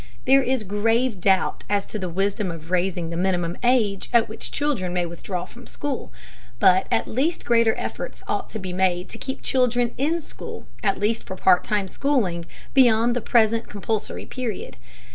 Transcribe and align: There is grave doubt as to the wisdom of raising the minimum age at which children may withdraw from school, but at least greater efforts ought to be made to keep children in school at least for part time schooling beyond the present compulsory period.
There 0.25 0.41
is 0.41 0.63
grave 0.63 1.19
doubt 1.19 1.63
as 1.69 1.85
to 1.85 1.99
the 1.99 2.09
wisdom 2.09 2.49
of 2.49 2.71
raising 2.71 3.11
the 3.11 3.15
minimum 3.15 3.55
age 3.61 4.09
at 4.11 4.27
which 4.27 4.51
children 4.51 4.93
may 4.93 5.05
withdraw 5.05 5.45
from 5.45 5.67
school, 5.67 6.11
but 6.57 6.87
at 6.89 7.07
least 7.07 7.45
greater 7.45 7.75
efforts 7.77 8.23
ought 8.27 8.49
to 8.49 8.57
be 8.57 8.73
made 8.73 9.09
to 9.09 9.19
keep 9.19 9.43
children 9.43 9.93
in 9.99 10.19
school 10.19 10.65
at 10.81 10.99
least 10.99 11.25
for 11.25 11.35
part 11.35 11.63
time 11.63 11.87
schooling 11.87 12.45
beyond 12.73 13.15
the 13.15 13.21
present 13.21 13.69
compulsory 13.69 14.25
period. 14.25 14.77